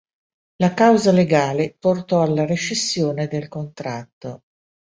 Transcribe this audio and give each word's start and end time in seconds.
La 0.55 0.73
causa 0.73 1.11
legale 1.11 1.75
portò 1.77 2.23
alla 2.23 2.43
rescissione 2.43 3.27
del 3.27 3.47
contratto. 3.47 4.41